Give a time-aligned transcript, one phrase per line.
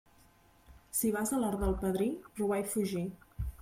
[1.01, 2.11] Si vas a l'hort del padrí,
[2.43, 3.09] robar i fugir.